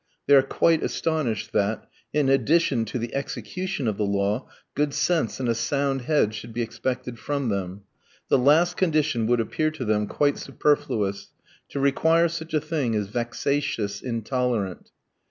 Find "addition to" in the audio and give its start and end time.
2.27-2.97